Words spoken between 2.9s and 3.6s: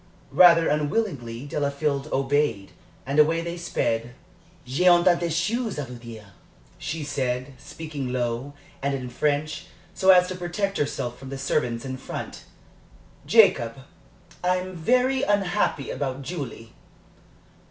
and away they